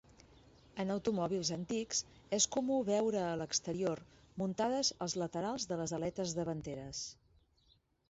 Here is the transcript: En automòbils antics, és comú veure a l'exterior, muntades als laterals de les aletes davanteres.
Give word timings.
En 0.83 0.93
automòbils 0.93 1.51
antics, 1.55 1.99
és 2.39 2.47
comú 2.57 2.79
veure 2.89 3.21
a 3.27 3.37
l'exterior, 3.43 4.03
muntades 4.43 4.93
als 5.07 5.19
laterals 5.27 5.73
de 5.75 5.83
les 5.83 5.97
aletes 6.03 6.39
davanteres. 6.43 7.09